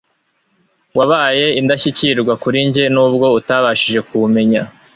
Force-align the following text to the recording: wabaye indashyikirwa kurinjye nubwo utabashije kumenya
wabaye 0.97 1.45
indashyikirwa 1.59 2.33
kurinjye 2.41 2.83
nubwo 2.93 3.27
utabashije 3.39 3.99
kumenya 4.09 4.61